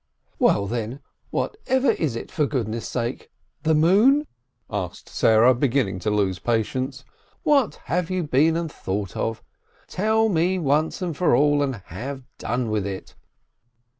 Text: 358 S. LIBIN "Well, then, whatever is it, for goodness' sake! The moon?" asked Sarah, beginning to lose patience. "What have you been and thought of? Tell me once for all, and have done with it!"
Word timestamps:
358 0.39 0.63
S. 0.63 0.71
LIBIN 0.71 0.89
"Well, 0.89 0.89
then, 0.89 1.03
whatever 1.69 1.91
is 1.91 2.15
it, 2.15 2.31
for 2.31 2.47
goodness' 2.47 2.87
sake! 2.87 3.29
The 3.61 3.75
moon?" 3.75 4.25
asked 4.71 5.09
Sarah, 5.09 5.53
beginning 5.53 5.99
to 5.99 6.09
lose 6.09 6.39
patience. 6.39 7.05
"What 7.43 7.75
have 7.85 8.09
you 8.09 8.23
been 8.23 8.57
and 8.57 8.71
thought 8.71 9.15
of? 9.15 9.43
Tell 9.87 10.27
me 10.27 10.57
once 10.57 11.03
for 11.13 11.35
all, 11.35 11.61
and 11.61 11.75
have 11.85 12.23
done 12.39 12.71
with 12.71 12.87
it!" 12.87 13.13